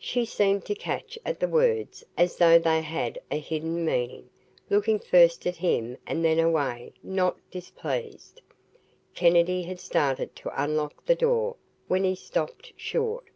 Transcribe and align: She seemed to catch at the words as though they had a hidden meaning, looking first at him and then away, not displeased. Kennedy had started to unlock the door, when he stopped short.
She 0.00 0.24
seemed 0.24 0.64
to 0.64 0.74
catch 0.74 1.16
at 1.24 1.38
the 1.38 1.46
words 1.46 2.02
as 2.18 2.38
though 2.38 2.58
they 2.58 2.82
had 2.82 3.20
a 3.30 3.38
hidden 3.38 3.84
meaning, 3.84 4.28
looking 4.68 4.98
first 4.98 5.46
at 5.46 5.54
him 5.58 5.96
and 6.08 6.24
then 6.24 6.40
away, 6.40 6.92
not 7.04 7.36
displeased. 7.52 8.42
Kennedy 9.14 9.62
had 9.62 9.78
started 9.78 10.34
to 10.34 10.50
unlock 10.60 11.06
the 11.06 11.14
door, 11.14 11.54
when 11.86 12.02
he 12.02 12.16
stopped 12.16 12.72
short. 12.76 13.26